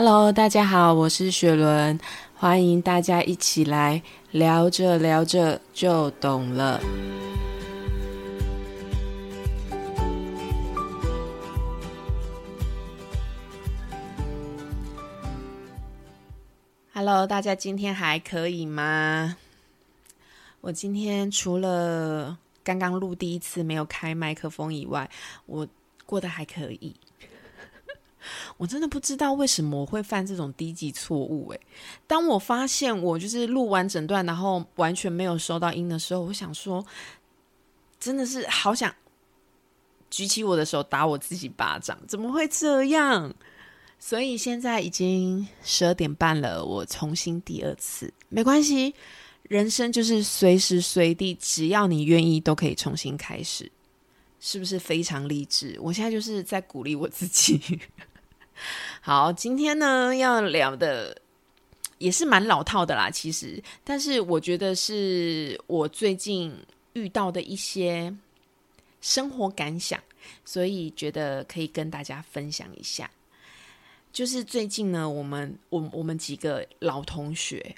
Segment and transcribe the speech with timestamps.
[0.00, 1.98] Hello，大家好，我是雪伦，
[2.36, 6.80] 欢迎大家一起来聊着聊着就懂了。
[16.94, 19.36] Hello，大家今天还可以吗？
[20.60, 25.10] 我今天除了刚刚录第一次没有开麦克风以外，
[25.46, 25.66] 我
[26.06, 26.94] 过得还可以。
[28.58, 31.48] 我真的不知道为什么我会犯这种低级错误。
[31.52, 31.60] 诶，
[32.06, 36.84] 当我发现我就是录完整段，然后完全没有收到音的时候，我想说，
[37.98, 38.94] 真的是好想
[40.10, 43.32] 举起我的手打我自己巴掌，怎么会这样？
[44.00, 48.94] 所以现在已经十二点半了，我重新第二次，没关系。
[49.44, 53.70] 人生就是随时随地，只要你愿意，都可以重新开始，
[54.40, 55.78] 是不是非常励志？
[55.80, 57.80] 我现在就是在鼓励我自己。
[59.00, 61.16] 好，今天呢要聊的
[61.98, 66.54] 也是蛮老套的啦，其实，但是我觉得是我最近
[66.92, 68.14] 遇到的一些
[69.00, 70.00] 生活感想，
[70.44, 73.10] 所以觉得可以跟大家分享一下。
[74.10, 77.74] 就是最近呢，我们我我们几个老同学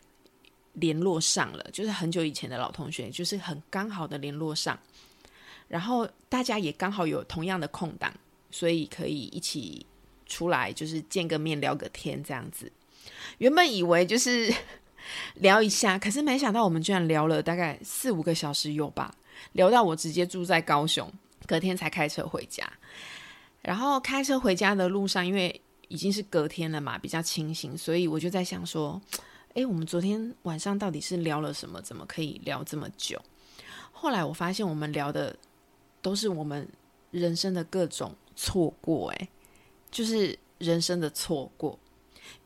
[0.75, 4.79] 联络上了，就是很久以前的老同学，就是很刚好的联络上，
[5.69, 8.15] 然后大家也刚好有同样的空档，
[8.51, 9.85] 所以可以一起
[10.31, 12.73] 出来， 就是见个面聊个天这样子。
[13.37, 14.51] 原本以为就是
[15.37, 19.15] 聊一下，可是没想到我们居然聊了大概四五个小时有吧，
[19.53, 21.13] 聊到我直接住在高雄，
[21.47, 22.67] 隔天才开车回家。
[23.63, 28.99] 然后开车回家的路上，因为已经是隔天了嘛，比较清醒，所以我就在想说，
[29.55, 31.83] 哎，我们昨天晚上到底是聊了什么？
[31.83, 33.21] 怎么可以聊这么久？
[33.93, 35.37] 后来我发现，我们聊的
[36.01, 36.67] 都是我们
[37.11, 39.29] 人生的各种错过，哎，
[39.91, 41.79] 就是人生的错过。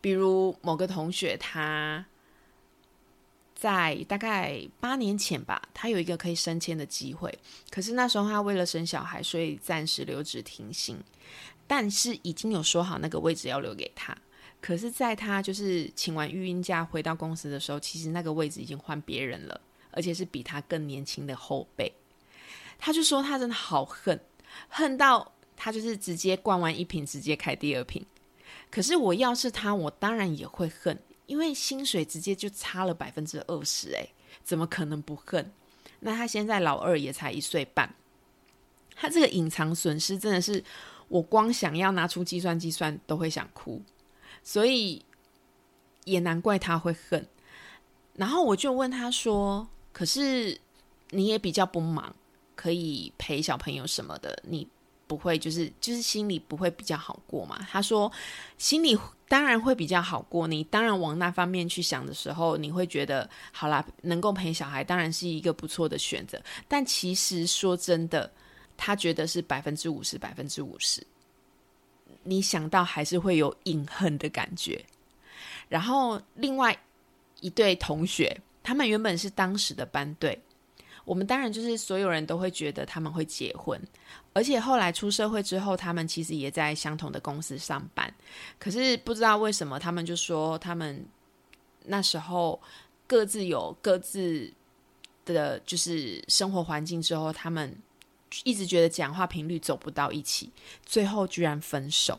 [0.01, 2.05] 比如某个同学，他
[3.55, 7.39] 在大概八年前吧，他有一个可以升迁的机会，
[7.71, 10.99] 可是那时候他为了生小孩，所以暂时留职停薪。
[11.67, 14.15] 但是已经有说好那个位置要留给他，
[14.61, 19.59] 可是，在他就是请完育婴假回到公司的时候，其实那个位置已经换别人了，
[19.91, 21.91] 而且是比他更年轻的后辈。
[22.79, 24.21] 他就说他真的好恨，
[24.69, 28.05] 恨到他就是直接灌完一瓶，直接开第二瓶。
[28.71, 34.11] 可是我要是他，我当然也会恨，因为薪水直接就差了百分之二十，诶，
[34.43, 35.53] 怎么可能不恨？
[36.01, 37.95] 那他现在老二也才一岁半，
[38.95, 40.63] 他这个隐藏损失真的是。
[41.09, 43.81] 我光想要拿出计算机算都会想哭，
[44.43, 45.05] 所以
[46.05, 47.29] 也难怪他会恨。
[48.15, 50.59] 然后我就问他说：“可是
[51.11, 52.17] 你也比较不忙，
[52.57, 54.67] 可以陪小朋友什么的，你
[55.15, 58.11] 不会就是就是心里不会比较好过嘛？”他说
[58.59, 58.99] ：“心里
[59.29, 66.43] 当然会比较好过，你当然往那方面去想的时候，你会觉得好啦，能够陪小孩当然是一个不错的选择。
[66.67, 68.31] 但其实说真的。”
[68.77, 71.01] 他觉得是百分之五十，百分之五十。
[72.25, 74.85] 你想到还是会有隐恨的感觉。
[75.69, 76.77] 然后另外
[77.39, 80.37] 一对同学，他们原本是当时的班队，
[81.05, 83.81] 我们当然就是所有人都会觉得他们会结婚，
[84.33, 88.13] 而且后来出社会之后，他们其实也在相同的公司上班。
[88.59, 91.05] 可是不知道为什么，他们就说他们
[91.85, 92.61] 那时候
[93.07, 94.53] 各自有各自
[95.25, 97.77] 的，就是生活环境之后，他们。
[98.43, 100.51] 一直觉得讲话频率走不到一起，
[100.85, 102.19] 最后居然分手，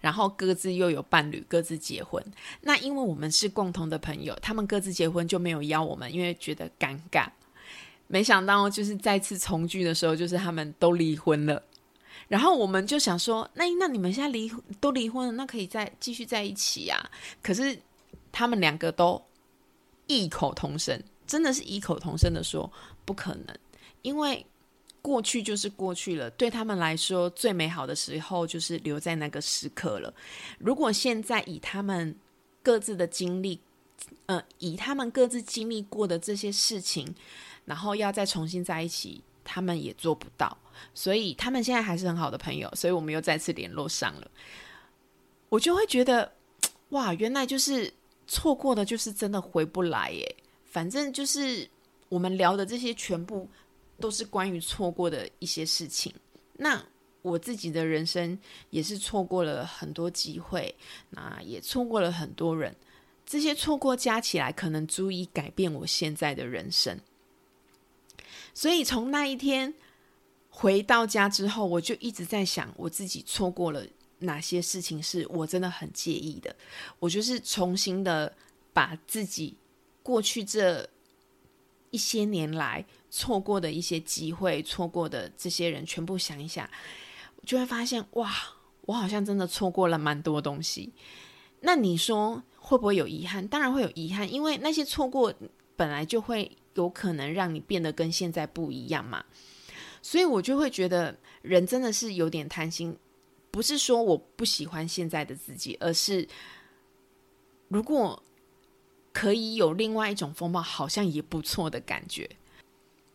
[0.00, 2.22] 然后各自又有伴侣，各自结婚。
[2.60, 7.26] 那因为我们是共同的朋友，他们各自结婚就没有邀我们，因为觉得尴尬。
[8.06, 11.62] 没想到就是再次重聚的时候，就是他们都离婚了。
[12.28, 17.10] 然后我们就想说，那那你们现在离都离婚了，那可以再继续在一起呀？
[17.42, 17.76] 可是
[18.30, 19.20] 他们两个都
[20.06, 22.70] 异口同声，真的是异口同声的说
[23.04, 23.56] 不可能，
[24.02, 24.44] 因为。
[25.06, 30.12] 过去就是过去了，对他们来说，最美好的时候就是留在那个时刻了。
[30.58, 32.12] 如果现在以他们
[32.60, 33.60] 各自的经历，
[34.26, 37.14] 呃，以他们各自经历过的这些事情，
[37.64, 40.58] 然后要再重新在一起，他们也做不到。
[40.92, 44.28] 所以他们现在还是很好的朋友，所以我们又再次联络上了。
[45.48, 46.32] 我就会觉得，
[46.88, 47.94] 哇，原来就是
[48.26, 50.36] 错过的，就是真的回不来耶。
[50.64, 51.70] 反正就是
[52.08, 53.48] 我们聊的这些全部。
[53.98, 56.12] 都是关于错过的一些事情。
[56.54, 56.84] 那
[57.22, 58.38] 我自己的人生
[58.70, 60.74] 也是错过了很多机会，
[61.10, 62.74] 那也错过了很多人。
[63.24, 67.00] 这些错过加起来，可能足以改变我现在的人生。
[68.54, 69.74] 所以从那一天
[70.48, 73.84] 回到家之后，我就一直在想，我自己错过了
[74.20, 76.54] 哪些事情是我真的很介意的，
[77.00, 78.32] 我就是重新的
[78.72, 79.56] 把自己
[80.04, 80.88] 过去这
[81.96, 86.70] 一些年来错过的一些机会、错过的这些人全部想一下，
[87.46, 88.30] 就会发现哇，
[88.82, 90.92] 我好像真的错过了蛮多东西。
[91.60, 93.48] 那你说会不会有遗憾？
[93.48, 95.32] 当然会有遗憾，因为那些错过
[95.74, 99.24] 本来就会有可能让你变得跟现在不一样嘛。
[100.02, 102.94] 所以我就会觉得人真的是有点贪心。
[103.50, 106.28] 不是说我不喜欢现在的自己，而是
[107.68, 108.22] 如果
[109.16, 112.28] 可以有另外一种风貌，好像也不错的感觉。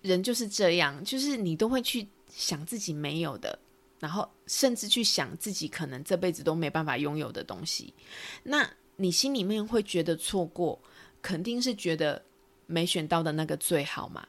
[0.02, 3.60] 人就是这样，就是你都会去想自己没有的，
[4.00, 7.94] 然后甚至去想自己可能这辈子都没办法拥有的东西。
[8.42, 10.82] 那你心里面会觉得错过，
[11.22, 12.20] 肯定是觉得
[12.66, 14.28] 没选到的那个最好嘛？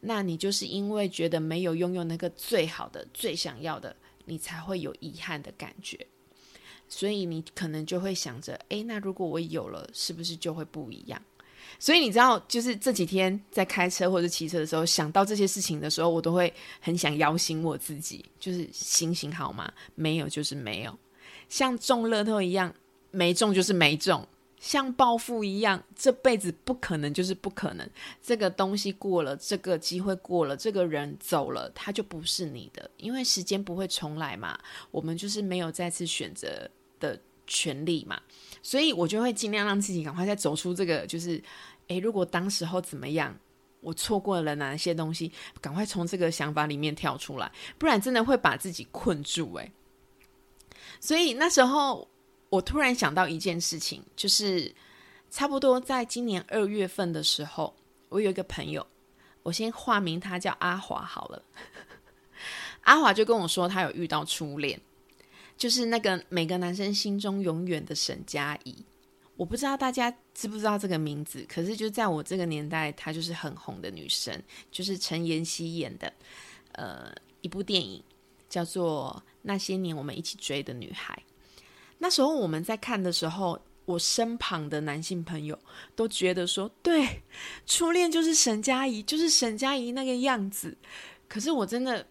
[0.00, 3.96] 那你就是因为觉得没有拥有那个最好的、最想要的。
[4.26, 6.06] 你才会有遗憾的感觉，
[6.88, 11.20] 所以你可能就会想着，诶，那如果我有了，是不是就会不一样？
[11.78, 19.72] 所以你知道，就是这几天在开车或者骑车的时候，想到这些事情的时候，我都会很想摇醒我自己，就是醒醒好吗？
[19.94, 20.96] 没有就是没有，
[21.48, 22.72] 像中乐透一样，
[23.10, 24.26] 没中就是没中。
[24.64, 27.86] 像暴富一样，这辈子不可能就是不可能。
[28.22, 34.58] 这个东西过了，这个机会过了，这个人走了，他就不是你的，因为时间不会重来嘛。
[34.90, 36.66] 我们就是没有再次选择
[36.98, 38.18] 的权利嘛。
[38.62, 41.38] 所以我就会尽量让自己赶快再走出这个，就是
[41.88, 43.38] 诶，如果当时候怎么样，
[43.82, 45.30] 我错过了哪些东西，
[45.60, 49.54] 赶快从这个想法里面跳出来，不然真的会把自己困住。
[49.56, 49.70] 诶，
[51.00, 52.08] 所以那时候。
[52.50, 54.72] 我突然想到一件事情，就是
[55.30, 57.74] 差不多在今年二月份的时候，
[58.08, 58.86] 我有一个朋友，
[59.42, 61.42] 我先化名他叫阿华好了。
[62.82, 64.80] 阿华就跟我说，他有遇到初恋，
[65.56, 68.84] 就是那个每个男生心中永远的沈佳宜。
[69.36, 74.40] 我不知道大家知不知道这个名字，可是就在我这个年代，她就是很红的女生，
[74.70, 76.12] 就是陈妍希演的，
[76.72, 78.00] 呃，一部电影
[78.48, 81.20] 叫做《那些年我们一起追的女孩》。
[82.04, 85.58] 那时候我们在看的时候，我身旁的男性朋友
[85.96, 87.22] 都觉得说：“对，
[87.64, 90.76] 初恋就是沈佳宜，就是沈佳宜那个样子。”
[91.26, 92.06] 可是我真的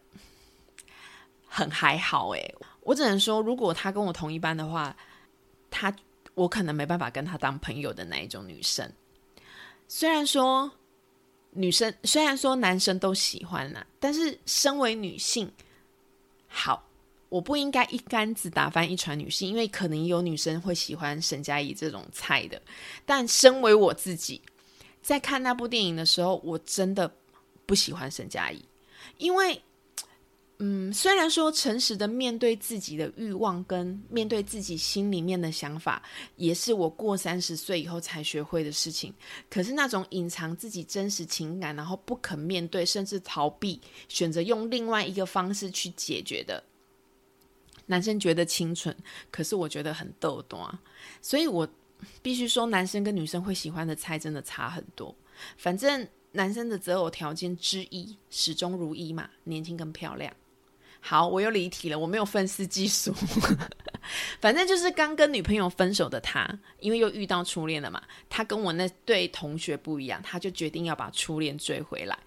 [1.46, 4.98] 很还好诶，我只能说，如果他跟我同一班的话，
[5.70, 5.96] 他
[6.34, 8.92] 我可能没办法跟他当朋友的那一种女生。
[9.88, 10.72] 虽然说
[11.52, 15.52] 女生，虽然说男生都喜欢啦，但是身为女性，
[16.48, 16.90] 好。
[17.34, 22.62] 我不应该一竿子打翻一船女性，因为可能有女生会喜欢沈佳宜这种菜的。
[23.08, 24.40] 但身为我自己，
[25.02, 27.12] 在看那部电影的时候，我真的
[27.66, 28.64] 不喜欢沈佳宜，
[29.18, 29.60] 因为，
[30.60, 36.04] 嗯，虽然说诚实的面对自己的欲望跟面对自己心里面的想法，
[36.36, 39.12] 也是我过三十岁以后才学会的事情。
[39.50, 46.64] 可是那种隐藏自己真实情感，然后不肯面对，甚至逃避，选择用另外一个方式去解决的。
[47.88, 48.96] 男生觉得清纯，
[49.30, 50.74] 可是我觉得很逗多，
[51.22, 51.68] 所以我
[52.22, 55.16] 必须说，男生跟女生会喜欢的菜真的差很多。
[55.58, 60.34] 反正男生的择偶条件之一始终如一嘛，年轻跟漂亮。
[61.02, 63.14] 好，我又离题了，我没有分析技术。
[64.40, 66.48] 反正就是刚跟女朋友分手的他，
[66.80, 72.18] 因为又遇到初恋了嘛，他跟我那对同学不一样，他就决定要把初恋追回来。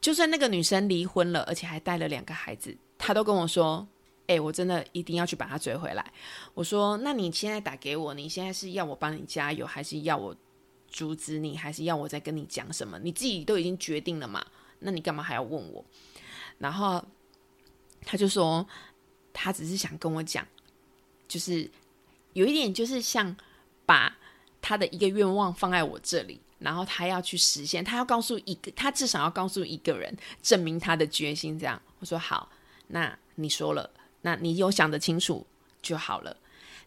[0.00, 3.88] 就算那个女生离婚了，而且还带了两个孩子，他都跟我说。
[4.30, 6.12] 哎，我真的一定要去把他追回来。
[6.54, 10.32] 我说，那你现在打给我，你现在是要我帮你加油，还是要我
[10.88, 12.96] 阻止你，还是要我再跟你讲什么？
[13.00, 14.46] 你自己都已经决定了嘛？
[14.78, 15.84] 那你干嘛还要问我？
[16.58, 17.04] 然后
[18.02, 18.64] 他就说，
[19.32, 20.46] 他只是想跟我讲，
[21.26, 21.68] 就是
[22.34, 23.36] 有一点，就是像
[23.84, 24.16] 把
[24.62, 31.58] 他的一个愿望放在我这里，然后他要去实现，他要告诉一个，他至少要告诉一个人，证明他的决心。
[31.58, 32.48] 这样，我说好，
[32.86, 33.90] 那你说了。
[34.22, 35.46] 那你有想得清楚
[35.80, 36.36] 就好了。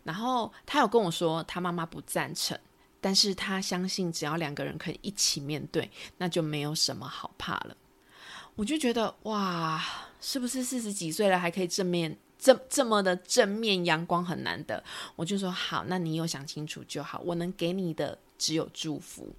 [0.04, 2.58] 然后他有跟我说，他妈妈不赞成，
[3.00, 7.78] 但是他相信只要两个人可以一起面对，那就没有什么好怕了。
[8.56, 9.84] 我就觉得哇，
[10.22, 14.84] 是不是四十几岁了还可以正面这这么的正面阳光很难得？
[15.16, 19.34] 我就说好，那你有想清楚就好，我能给你的只有祝福。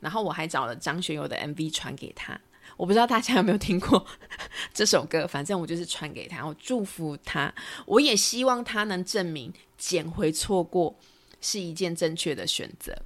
[0.00, 2.38] 然后我还找了张学友的 MV 传给他。
[2.76, 4.04] 我不知道大家有没有听过
[4.74, 7.52] 这首歌，反正我就是传给他，我祝福他，
[7.86, 10.94] 我也希望他能证明捡回错过
[11.40, 12.96] 是一件正确的选择。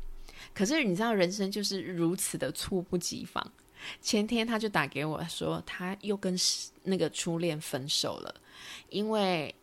[0.55, 3.53] 可是你知道，人生就是如此的猝不及防。
[4.01, 6.37] 前天他就打给我说，他又跟
[6.83, 8.35] 那个初恋分手了，
[8.89, 9.55] 因为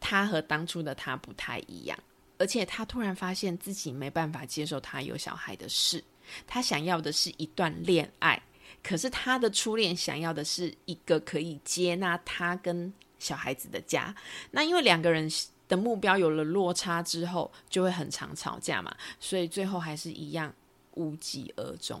[0.00, 1.96] 他和当初的他不太一样，
[2.36, 6.02] 而且他突然发现自己没办法接受他有小孩的事，
[6.48, 8.42] 他想要的是一段恋爱，
[8.84, 14.14] 可是他的初恋想要的是一个可以接纳他跟小孩子的家。
[14.52, 15.28] 那因为两个人
[15.66, 20.54] 的目标有了落差之后，就会很常吵架嘛，所以最后还是一样
[20.92, 22.00] 无疾而终。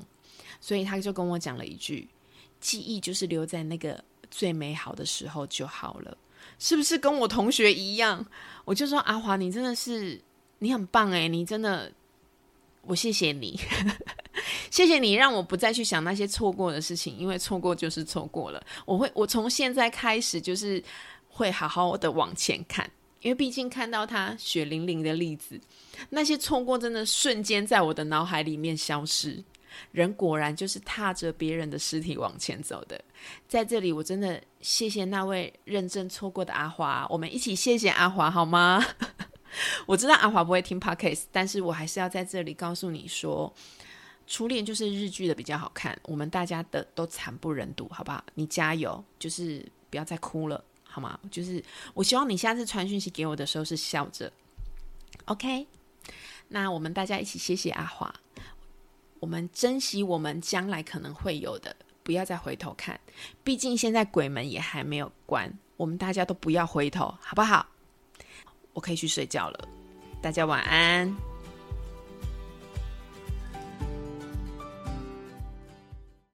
[0.60, 2.08] 所以他就跟我讲了一句
[2.60, 6.16] ：“记忆就是留在那个最美好的时候就好了。”
[6.58, 8.24] 是不是跟我同学一样？
[8.66, 10.20] 我就说阿华，你真的是
[10.58, 11.90] 你很棒诶，你真的，
[12.82, 13.58] 我谢谢你，
[14.74, 18.60] 谢谢你让我不再去想那些错过的事情，因为错过就是错过了。
[18.84, 20.82] 我会，我从现在开始就是
[21.28, 22.90] 会好好的往前看，
[23.20, 25.60] 因为毕竟看到他血淋淋的例子，
[26.10, 29.44] 那些错过真的瞬间在我的脑海里面消失。
[29.92, 33.00] 人果然就是踏着别人的尸体往前走的。
[33.46, 38.84] 在这里，我真的谢谢那位认真错过的阿华，我们一起谢谢阿华好吗？
[39.86, 43.54] 我知道阿华不会听 podcast，但是我还是要在这里告诉你说，
[44.26, 48.24] 初恋就是日剧的比较好看，我们大家的都惨不忍睹，好不好？
[48.34, 51.18] 你加油，就是不要再哭了，好吗？
[51.30, 51.62] 就是
[51.92, 54.32] 我希望你下次传讯息给我的时候是笑着。
[55.26, 55.66] OK，
[56.48, 58.14] 那我们大家一起谢谢阿华。
[59.20, 62.98] 我们珍惜我们将来可能会有的，不要再回头看。
[63.42, 67.66] 毕竟现在鬼门也还没有关，我们大家都不要回头，好不好？
[68.72, 69.68] 我可以去睡觉了，
[70.20, 71.33] 大家晚安。